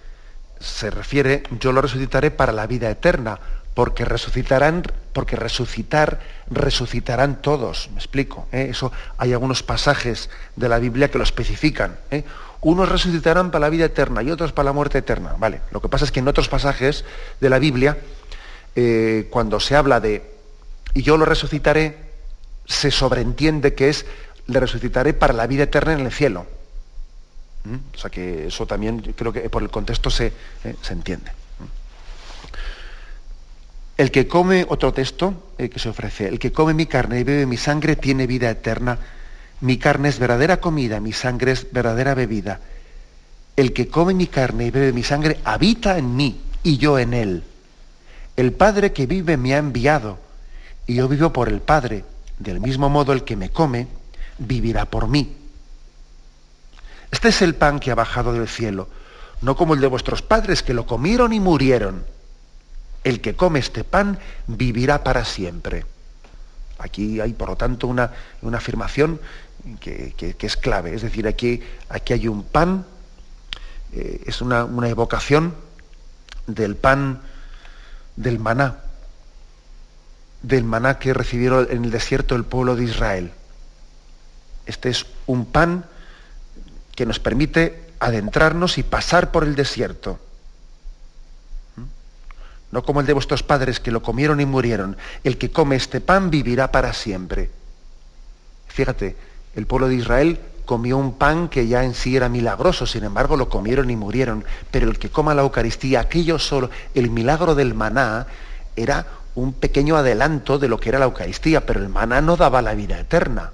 [0.60, 3.38] se refiere yo lo resucitaré para la vida eterna,
[3.74, 7.90] porque resucitarán, porque resucitar, resucitarán todos.
[7.90, 8.46] Me explico.
[8.52, 8.68] ¿eh?
[8.70, 11.96] Eso hay algunos pasajes de la Biblia que lo especifican.
[12.10, 12.24] ¿eh?
[12.60, 15.34] Unos resucitarán para la vida eterna y otros para la muerte eterna.
[15.38, 15.60] Vale.
[15.72, 17.04] Lo que pasa es que en otros pasajes
[17.40, 17.98] de la Biblia,
[18.76, 20.34] eh, cuando se habla de
[20.94, 21.98] y yo lo resucitaré,
[22.66, 24.06] se sobreentiende que es
[24.46, 26.46] le resucitaré para la vida eterna en el cielo.
[27.94, 30.32] O sea que eso también creo que por el contexto se,
[30.82, 31.32] se entiende.
[33.96, 37.22] El que come, otro texto eh, que se ofrece, el que come mi carne y
[37.22, 38.98] bebe mi sangre tiene vida eterna.
[39.60, 42.60] Mi carne es verdadera comida, mi sangre es verdadera bebida.
[43.56, 47.14] El que come mi carne y bebe mi sangre habita en mí y yo en
[47.14, 47.44] él.
[48.36, 50.18] El Padre que vive me ha enviado
[50.88, 52.04] y yo vivo por el Padre.
[52.36, 53.86] Del mismo modo el que me come
[54.38, 55.36] vivirá por mí.
[57.14, 58.88] Este es el pan que ha bajado del cielo,
[59.40, 62.04] no como el de vuestros padres que lo comieron y murieron
[63.04, 65.86] el que come este pan vivirá para siempre.
[66.76, 68.10] Aquí hay, por lo tanto, una,
[68.52, 69.20] afirmación
[69.78, 70.92] que, es clave.
[70.92, 72.84] Es decir, aquí, aquí hay un pan,
[73.92, 75.54] eh, es una, una evocación
[76.48, 77.20] del pan
[78.16, 78.80] del maná,
[80.42, 83.30] del maná que recibieron en el desierto el pueblo de Israel.
[84.66, 85.84] Este es un pan
[86.94, 90.18] que nos permite adentrarnos y pasar por el desierto
[92.74, 94.96] no como el de vuestros padres que lo comieron y murieron.
[95.22, 97.48] El que come este pan vivirá para siempre.
[98.66, 99.16] Fíjate,
[99.54, 103.36] el pueblo de Israel comió un pan que ya en sí era milagroso, sin embargo
[103.36, 104.44] lo comieron y murieron.
[104.72, 108.26] Pero el que coma la Eucaristía, aquello solo, el milagro del maná,
[108.74, 112.60] era un pequeño adelanto de lo que era la Eucaristía, pero el maná no daba
[112.60, 113.52] la vida eterna.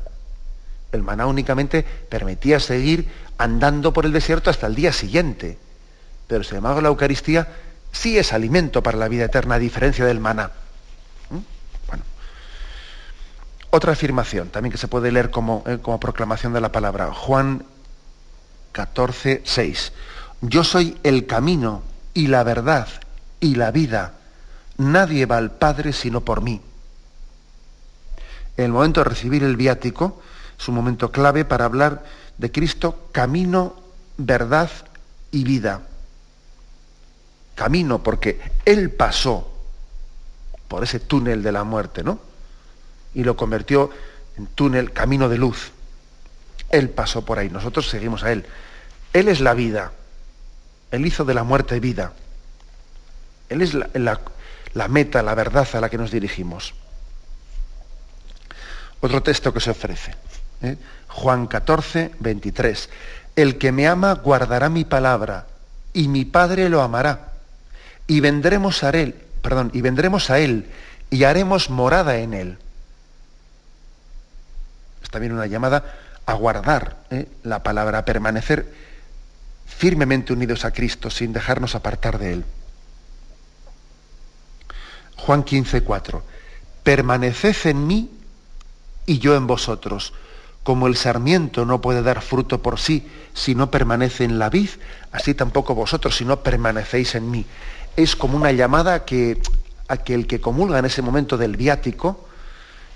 [0.92, 5.58] El maná únicamente permitía seguir andando por el desierto hasta el día siguiente.
[6.26, 7.48] Pero sin embargo la Eucaristía
[7.92, 10.50] sí es alimento para la vida eterna, a diferencia del maná.
[11.30, 11.38] ¿Mm?
[11.86, 12.04] Bueno.
[13.70, 17.12] Otra afirmación, también que se puede leer como, eh, como proclamación de la palabra.
[17.12, 17.64] Juan
[18.72, 19.92] 14, 6.
[20.42, 21.82] Yo soy el camino
[22.14, 22.88] y la verdad
[23.40, 24.14] y la vida.
[24.76, 26.60] Nadie va al Padre sino por mí.
[28.56, 30.20] El momento de recibir el viático
[30.60, 32.04] es un momento clave para hablar
[32.36, 33.74] de Cristo, camino,
[34.18, 34.70] verdad
[35.30, 35.82] y vida
[37.60, 39.52] camino, porque Él pasó
[40.66, 42.18] por ese túnel de la muerte, ¿no?
[43.12, 43.90] Y lo convirtió
[44.38, 45.70] en túnel, camino de luz.
[46.70, 48.46] Él pasó por ahí, nosotros seguimos a Él.
[49.12, 49.92] Él es la vida.
[50.90, 52.14] Él hizo de la muerte vida.
[53.50, 56.72] Él es la, meta, la verdad a la que nos dirigimos.
[59.02, 60.14] Otro texto que se ofrece.
[60.62, 60.76] ¿Eh?
[61.08, 62.88] Juan 14, 23.
[63.36, 65.46] El que me ama guardará mi palabra
[65.92, 67.32] y mi Padre lo amará
[68.06, 70.68] y vendremos a él, perdón, y vendremos a él
[71.10, 72.58] y haremos morada en él.
[75.02, 75.84] Es también una llamada
[76.26, 77.26] a guardar ¿eh?
[77.42, 78.66] la palabra, a permanecer
[79.66, 82.44] firmemente unidos a Cristo sin dejarnos apartar de él.
[85.16, 86.22] Juan 15, 4.
[86.82, 88.10] Permaneced en mí
[89.06, 90.12] y yo en vosotros.
[90.62, 94.70] Como el sarmiento no puede dar fruto por sí si no permanece en la vid,
[95.12, 97.46] así tampoco vosotros si no permanecéis en mí
[97.96, 99.40] es como una llamada a que,
[100.06, 102.28] el que comulga en ese momento del viático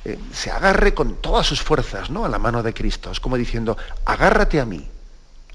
[0.04, 2.24] eh, se agarre con todas sus fuerzas ¿no?
[2.24, 3.10] a la mano de Cristo.
[3.10, 4.86] Es como diciendo, agárrate a mí,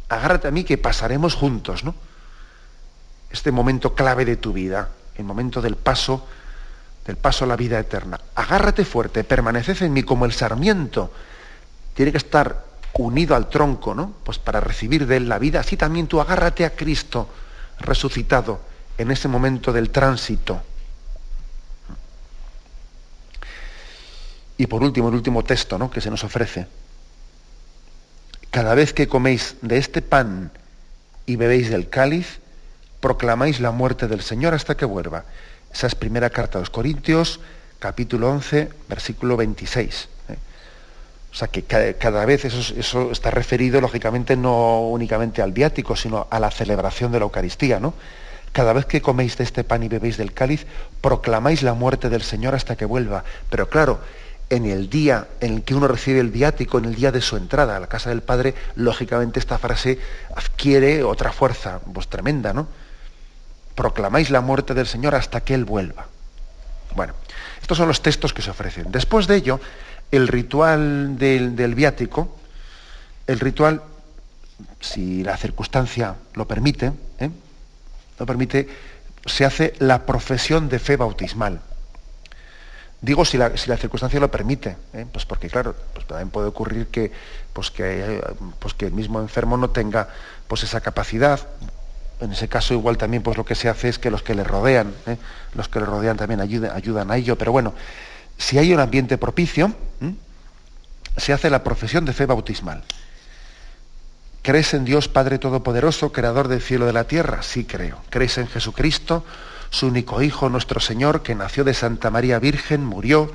[0.10, 1.84] agárrate a mí que pasaremos juntos.
[1.84, 1.96] ¿no?
[3.30, 6.28] Este momento clave de tu vida, el momento del paso,
[7.06, 8.20] del paso a la vida eterna.
[8.36, 11.12] Agárrate fuerte, permaneced en mí como el sarmiento.
[11.94, 14.14] Tiene que estar unido al tronco, ¿no?
[14.24, 17.30] Pues para recibir de él la vida, así también tú agárrate a Cristo
[17.80, 18.60] resucitado
[18.98, 20.62] en ese momento del tránsito.
[24.58, 25.90] Y por último, el último texto ¿no?
[25.90, 26.68] que se nos ofrece.
[28.52, 30.52] Cada vez que coméis de este pan
[31.26, 32.40] y bebéis del cáliz,
[33.00, 35.24] proclamáis la muerte del Señor hasta que vuelva.
[35.72, 37.40] Esa es primera carta a los Corintios,
[37.80, 40.10] capítulo 11, versículo 26.
[41.32, 46.28] O sea que cada, vez eso, eso, está referido, lógicamente, no únicamente al viático, sino
[46.30, 47.94] a la celebración de la Eucaristía, ¿no?
[48.52, 50.66] Cada vez que coméis de este pan y bebéis del cáliz,
[51.02, 53.24] proclamáis la muerte del Señor hasta que vuelva.
[53.50, 54.00] Pero claro,
[54.50, 57.38] en el día en el que uno recibe el viático, en el día de su
[57.38, 60.00] entrada a la casa del Padre, lógicamente esta frase
[60.36, 62.68] adquiere otra fuerza, pues tremenda, ¿no?
[63.76, 66.08] Proclamáis la muerte del Señor hasta que Él vuelva.
[66.96, 67.14] Bueno,
[67.62, 68.92] estos son los textos que se ofrecen.
[68.92, 69.60] Después de ello,
[70.12, 72.36] el ritual del, viático,
[73.28, 73.82] el ritual,
[74.80, 77.30] si la circunstancia lo permite, ¿eh?
[78.18, 78.68] lo permite,
[79.26, 81.62] se hace la profesión de fe bautismal.
[83.02, 85.06] Digo si la, circunstancia lo permite, ¿eh?
[85.12, 87.12] pues porque claro, pues también puede ocurrir que,
[87.54, 88.22] pues que,
[88.60, 90.10] pues que el mismo enfermo no tenga
[90.48, 91.40] pues esa capacidad.
[92.20, 94.44] En ese caso igual también pues lo que se hace es que los que le
[94.44, 95.18] rodean, ¿eh?
[95.54, 97.38] los que le rodean también ayuden, ayudan a ello.
[97.38, 97.74] Pero bueno,
[98.40, 99.76] si hay un ambiente propicio,
[101.16, 102.84] se hace la profesión de fe bautismal.
[104.42, 107.44] ¿Crees en Dios Padre Todopoderoso, Creador del cielo y de la tierra?
[107.44, 108.02] Sí creo.
[108.10, 109.24] ¿Crees en Jesucristo?
[109.70, 113.32] su único Hijo, nuestro Señor, que nació de Santa María Virgen, murió,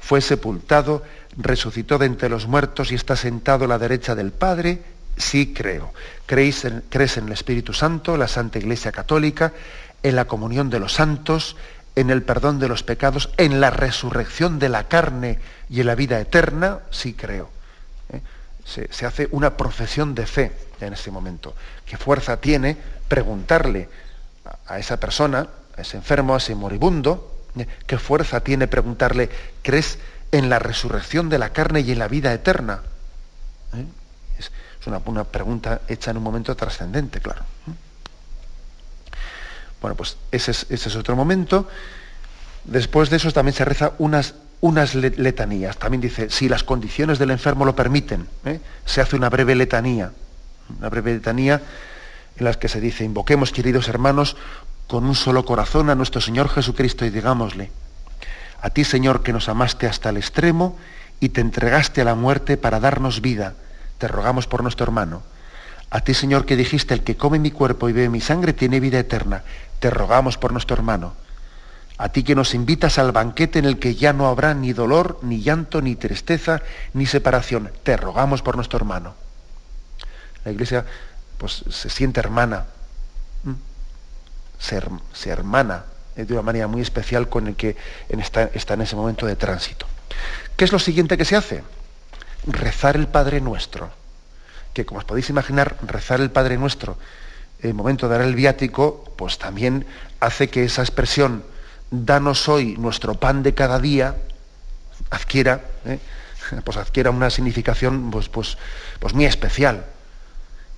[0.00, 1.02] fue sepultado,
[1.36, 4.82] resucitó de entre los muertos y está sentado a la derecha del Padre,
[5.16, 5.92] sí creo.
[6.26, 9.52] ¿Crees en, ¿Crees en el Espíritu Santo, la Santa Iglesia Católica,
[10.02, 11.56] en la comunión de los santos,
[11.98, 15.96] en el perdón de los pecados, en la resurrección de la carne y en la
[15.96, 16.78] vida eterna?
[16.90, 17.50] Sí creo.
[18.12, 18.20] ¿Eh?
[18.64, 21.56] Se, hace una profesión de fe en ese momento.
[21.84, 22.76] ¿Qué fuerza tiene
[23.08, 23.88] preguntarle
[24.66, 27.66] a esa persona ese enfermo, a ese moribundo, ¿eh?
[27.86, 29.28] ¿qué fuerza tiene preguntarle,
[29.62, 29.98] ¿crees
[30.30, 32.82] en la resurrección de la carne y en la vida eterna?
[33.74, 33.84] ¿Eh?
[34.38, 34.50] Es,
[34.86, 37.42] una, pregunta hecha en un momento trascendente, claro.
[39.78, 39.80] ¿Eh?
[39.80, 41.68] Bueno, pues ese es, otro momento.
[42.64, 45.78] Después de eso también se reza unas, unas letanías.
[45.78, 48.26] También dice, si las condiciones del enfermo lo permiten,
[48.84, 50.12] se hace una breve letanía.
[50.78, 51.62] Una breve letanía
[52.36, 54.36] en las que se dice, invoquemos, queridos hermanos,
[54.86, 57.70] con un solo corazón a nuestro Señor Jesucristo y digámosle,
[58.60, 60.78] a ti Señor que nos amaste hasta el extremo
[61.20, 63.54] y te entregaste a la muerte para darnos vida,
[63.98, 65.22] te rogamos por nuestro hermano.
[65.90, 68.80] A ti Señor que dijiste, el que come mi cuerpo y bebe mi sangre tiene
[68.80, 69.42] vida eterna,
[69.78, 71.14] te rogamos por nuestro hermano.
[71.96, 75.18] A ti que nos invitas al banquete en el que ya no habrá ni dolor,
[75.22, 76.62] ni llanto, ni tristeza,
[76.92, 79.14] ni separación, te rogamos por nuestro hermano.
[80.44, 80.84] La iglesia
[81.38, 82.66] pues se siente hermana
[84.58, 85.84] se, hermana
[86.16, 87.76] de una manera muy especial con el que
[88.08, 89.86] está en ese momento de tránsito.
[90.56, 91.62] ¿Qué es lo siguiente que se hace?
[92.46, 93.90] Rezar el Padre Nuestro.
[94.78, 97.02] Que como os podéis imaginar, rezar el Padre Nuestro
[97.58, 99.84] en el momento de dar el viático, pues también
[100.20, 101.42] hace que esa expresión,
[101.90, 104.14] danos hoy nuestro pan de cada día,
[105.10, 105.98] adquiera, ¿eh?
[106.64, 108.56] pues adquiera una significación pues, pues,
[109.00, 109.84] pues muy especial.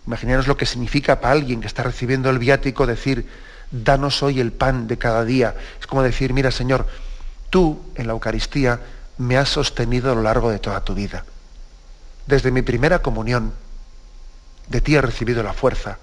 [0.06, 3.28] Imaginaros lo que significa para alguien que está recibiendo el viático decir,
[3.70, 5.54] danos hoy el pan de cada día.
[5.78, 6.86] Es como decir, mira Señor,
[7.50, 8.80] tú en la Eucaristía
[9.18, 11.26] me has sostenido a lo largo de toda tu vida.
[12.26, 13.52] Desde mi primera comunión,
[14.70, 15.98] de ti he recibido la fuerza.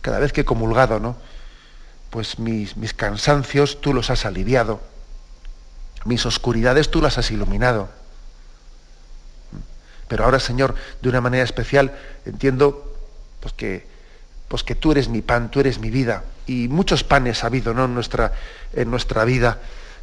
[0.00, 1.16] Cada vez que he comulgado, ¿no?
[2.10, 4.80] Pues mis, mis cansancios tú los has aliviado.
[6.04, 7.88] Mis oscuridades tú las has iluminado.
[10.06, 11.92] Pero ahora, Señor, de una manera especial,
[12.24, 12.94] entiendo
[13.40, 13.84] pues, que,
[14.46, 16.22] pues que tú eres mi pan, tú eres mi vida.
[16.46, 17.88] Y muchos panes ha habido ¿no?
[17.88, 18.32] nuestra,
[18.72, 19.58] en nuestra vida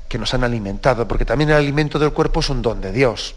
[0.10, 3.36] que nos han alimentado, porque también el alimento del cuerpo es un don de Dios.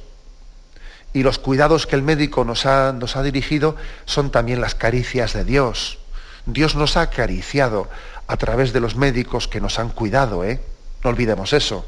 [1.17, 5.33] Y los cuidados que el médico nos ha, nos ha dirigido son también las caricias
[5.33, 5.97] de Dios.
[6.45, 7.89] Dios nos ha acariciado
[8.27, 10.61] a través de los médicos que nos han cuidado, ¿eh?
[11.03, 11.87] No olvidemos eso.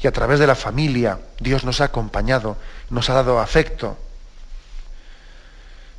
[0.00, 2.56] Y a través de la familia, Dios nos ha acompañado,
[2.88, 3.98] nos ha dado afecto.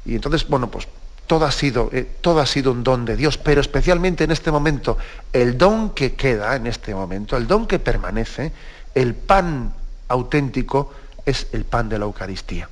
[0.03, 0.87] Y entonces, bueno, pues
[1.27, 4.49] todo ha, sido, eh, todo ha sido un don de Dios, pero especialmente en este
[4.49, 4.97] momento,
[5.33, 8.53] el don que queda en este momento, el don que permanece,
[8.95, 9.71] el pan
[10.07, 10.91] auténtico
[11.27, 12.69] es el pan de la Eucaristía.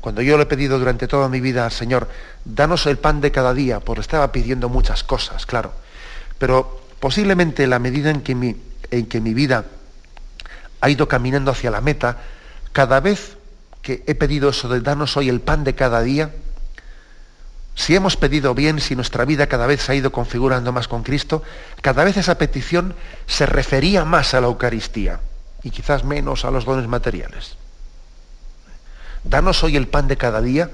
[0.00, 2.08] Cuando yo le he pedido durante toda mi vida, Señor,
[2.44, 5.72] danos el pan de cada día, pues estaba pidiendo muchas cosas, claro,
[6.38, 8.56] pero posiblemente la medida en que mi,
[8.90, 9.66] en que mi vida
[10.80, 12.16] ha ido caminando hacia la meta,
[12.72, 13.36] cada vez
[13.80, 16.32] que he pedido eso de darnos hoy el pan de cada día,
[17.76, 21.04] si hemos pedido bien, si nuestra vida cada vez se ha ido configurando más con
[21.04, 21.44] Cristo,
[21.80, 22.96] cada vez esa petición
[23.26, 25.20] se refería más a la Eucaristía
[25.62, 27.56] y quizás menos a los dones materiales.
[29.24, 30.70] Danos hoy el pan de cada día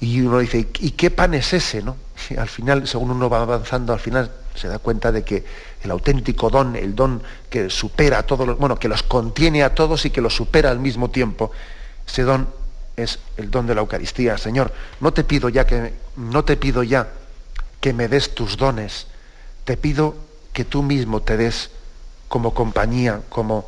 [0.00, 1.82] Y uno dice, ¿y qué pan es ese?
[1.82, 1.96] ¿no?
[2.38, 5.44] Al final, según uno va avanzando, al final se da cuenta de que
[5.82, 9.74] el auténtico don, el don que supera a todos los, bueno, que los contiene a
[9.74, 11.52] todos y que los supera al mismo tiempo,
[12.06, 12.48] ese don
[12.96, 14.38] es el don de la Eucaristía.
[14.38, 17.08] Señor, no te pido ya que no te pido ya
[17.80, 19.06] que me des tus dones,
[19.64, 20.16] te pido
[20.54, 21.70] que tú mismo te des
[22.30, 23.66] como compañía, como,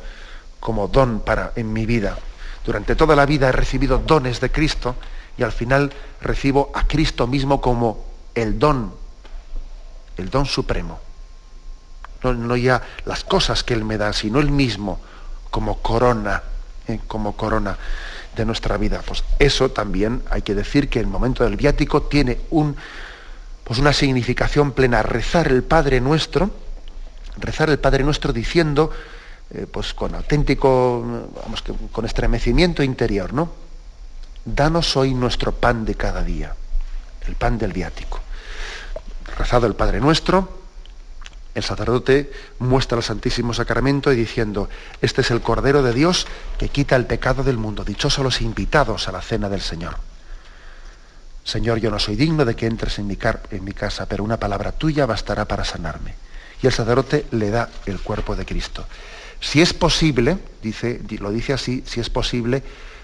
[0.61, 2.17] como don para en mi vida.
[2.65, 4.95] Durante toda la vida he recibido dones de Cristo
[5.37, 5.91] y al final
[6.21, 8.95] recibo a Cristo mismo como el don,
[10.15, 10.97] el don supremo.
[12.23, 15.01] No, ya las cosas que Él me da, sino Él mismo
[15.51, 16.41] como corona,
[16.87, 17.77] eh, como corona
[18.33, 19.01] de nuestra vida.
[19.05, 22.77] Pues eso también hay que decir que el momento del viático tiene un,
[23.65, 25.03] pues una significación plena.
[25.03, 26.62] Rezar el Padre Nuestro,
[27.37, 28.91] rezar el Padre Nuestro diciendo,
[29.51, 33.51] eh, pues con auténtico, vamos, con estremecimiento interior, ¿no?
[34.45, 36.55] Danos hoy nuestro pan de cada día,
[37.27, 38.19] el pan del viático.
[39.37, 40.63] Rezado el Padre Nuestro,
[41.55, 44.69] el sacerdote muestra el Santísimo Sacramento y diciendo,
[45.01, 46.25] este es el Cordero de Dios
[46.57, 47.83] que quita el pecado del mundo.
[47.83, 49.95] Dichosos los invitados a la cena del Señor.
[51.43, 53.17] Señor, yo no soy digno de que entres en mi,
[53.51, 56.15] en mi casa, pero una palabra tuya bastará para sanarme.
[56.63, 58.85] Y el sacerdote le da el cuerpo de Cristo.
[59.39, 62.63] Si es posible, dice, lo dice así, si es posible,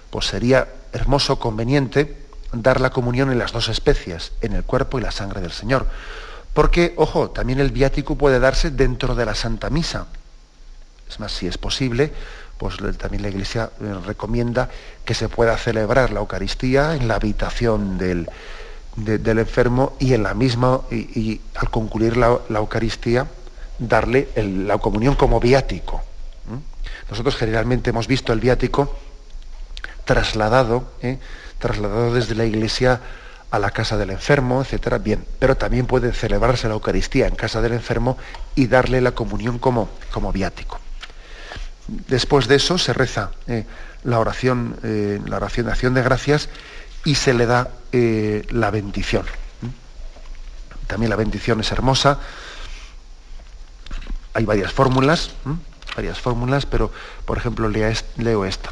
[0.09, 2.17] pues sería hermoso, conveniente,
[2.53, 5.85] dar la comunión en las dos especies, en el cuerpo y la sangre del Señor
[6.53, 10.07] porque, ojo, también el viático puede darse dentro de la Santa Misa.
[11.07, 12.11] Es más, si es posible,
[12.57, 14.69] pues también la Iglesia eh, recomienda
[15.05, 18.29] que se pueda celebrar la Eucaristía en la habitación del,
[18.95, 23.27] del enfermo y en la misma, y, al concluir la, Eucaristía,
[23.79, 26.03] darle la comunión como viático.
[27.09, 28.95] Nosotros generalmente hemos visto el viático
[30.05, 31.17] trasladado, ¿eh?
[31.57, 33.01] trasladado desde la Iglesia
[33.49, 37.61] a la casa del enfermo, etcétera, bien, pero también puede celebrarse la Eucaristía en casa
[37.61, 38.17] del enfermo
[38.53, 40.79] y darle la comunión como, como viático.
[41.87, 43.65] Después de eso se reza eh,
[44.03, 46.49] la oración, eh, la oración de acción de gracias
[47.05, 49.25] y se le da la bendición.
[50.85, 52.19] También la bendición es hermosa.
[54.33, 55.31] Hay varias fórmulas,
[55.95, 56.91] varias fórmulas, pero
[57.25, 58.71] por ejemplo leo esta.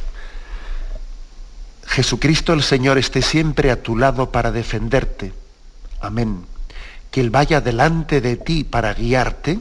[1.87, 5.33] Jesucristo el Señor esté siempre a tu lado para defenderte.
[5.99, 6.45] Amén.
[7.09, 9.59] Que Él vaya delante de ti para guiarte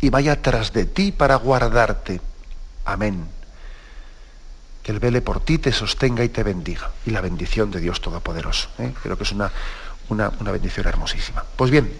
[0.00, 2.20] y vaya tras de ti para guardarte.
[2.84, 3.26] Amén.
[4.82, 6.90] Que Él vele por ti, te sostenga y te bendiga.
[7.04, 8.70] Y la bendición de Dios Todopoderoso.
[8.78, 8.94] ¿eh?
[9.02, 9.50] Creo que es una,
[10.08, 11.44] una, bendición hermosísima.
[11.56, 11.92] Pues bien,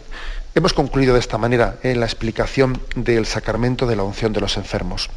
[0.55, 1.97] hemos concluido de esta manera en ¿eh?
[1.97, 5.11] la explicación del sacramento de la unción de los enfermos.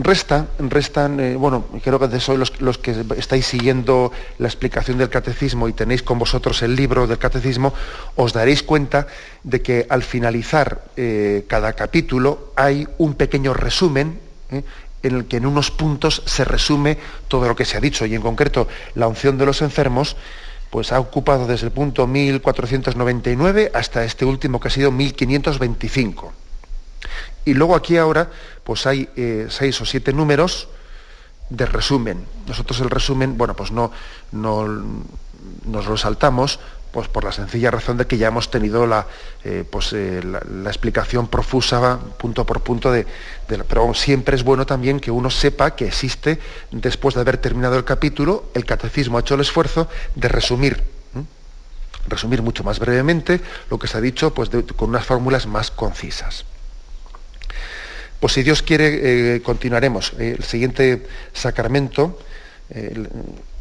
[0.00, 5.10] Resta, restan, eh, bueno, creo que sois los, los, que estáis siguiendo la explicación del
[5.10, 7.74] catecismo y tenéis con vosotros el libro del catecismo,
[8.14, 9.08] os daréis cuenta
[9.42, 14.20] de que al finalizar eh, cada capítulo hay un pequeño resumen
[15.02, 18.14] en el que en unos puntos se resume todo lo que se ha dicho y
[18.14, 20.16] en concreto la unción de los enfermos
[20.70, 26.32] pues ha ocupado desde el punto 1499 hasta este último que ha sido 1525.
[27.44, 28.30] Y luego aquí ahora
[28.64, 30.68] pues hay eh, seis o siete números
[31.48, 32.26] de resumen.
[32.46, 33.90] Nosotros el resumen, bueno, pues no,
[34.32, 34.66] no
[35.64, 36.60] nos lo saltamos
[36.98, 39.06] pues por la sencilla razón de que ya hemos tenido la,
[39.44, 43.06] eh, pues, eh, la, explicación profusa punto por punto de,
[43.46, 46.40] Pero siempre es bueno también que uno sepa que existe,
[46.72, 49.86] después de haber terminado el capítulo, el catecismo ha hecho el esfuerzo
[50.16, 50.82] de resumir,
[52.08, 53.40] resumir mucho más brevemente
[53.70, 56.46] lo que se ha dicho pues, con unas fórmulas más concisas.
[58.18, 60.14] Pues si Dios quiere, eh, continuaremos.
[60.18, 62.18] El siguiente sacramento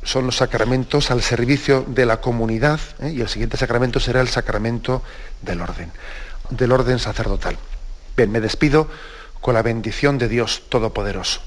[0.08, 5.03] son los sacramentos al servicio de la comunidad y el siguiente sacramento será el sacramento
[5.41, 5.91] del orden,
[6.49, 7.58] del orden sacerdotal.
[8.16, 8.88] Bien, me despido
[9.41, 11.41] con la bendición de Dios Todopoderoso.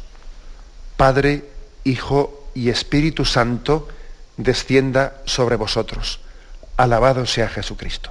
[0.99, 1.49] Padre,
[1.85, 3.89] Hijo y Espíritu Santo,
[4.37, 6.21] descienda sobre vosotros.
[6.77, 8.11] Alabado sea Jesucristo.